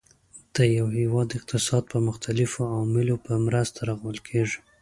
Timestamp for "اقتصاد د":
1.37-1.95